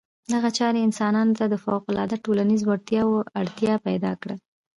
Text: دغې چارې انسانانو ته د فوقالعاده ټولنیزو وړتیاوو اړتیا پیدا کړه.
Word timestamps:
دغې 0.31 0.51
چارې 0.59 0.79
انسانانو 0.87 1.37
ته 1.39 1.45
د 1.49 1.55
فوقالعاده 1.63 2.17
ټولنیزو 2.25 2.65
وړتیاوو 2.67 3.25
اړتیا 3.39 3.73
پیدا 3.87 4.11
کړه. 4.21 4.35